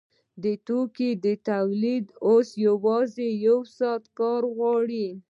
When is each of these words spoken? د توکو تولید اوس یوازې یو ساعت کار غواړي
د 0.43 0.45
توکو 0.67 1.09
تولید 1.49 2.05
اوس 2.27 2.49
یوازې 2.67 3.27
یو 3.45 3.59
ساعت 3.77 4.03
کار 4.19 4.41
غواړي 4.55 5.07